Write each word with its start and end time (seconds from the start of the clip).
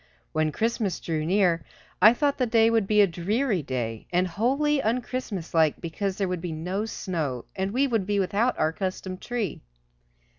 When 0.31 0.51
Christmas 0.51 0.99
drew 0.99 1.27
near 1.27 1.63
I 2.01 2.13
thought 2.15 2.39
the 2.39 2.47
day 2.47 2.71
would 2.71 2.87
be 2.87 3.01
a 3.03 3.05
very 3.05 3.23
dreary 3.23 3.61
day, 3.61 4.07
and 4.11 4.27
wholly 4.27 4.81
unChristmaslike 4.81 5.79
because 5.79 6.17
there 6.17 6.27
would 6.27 6.41
be 6.41 6.51
no 6.53 6.85
snow, 6.85 7.45
and 7.55 7.69
we 7.69 7.85
would 7.85 8.07
be 8.07 8.19
without 8.19 8.57
our 8.57 8.69
accustomed 8.69 9.21
tree. 9.21 9.61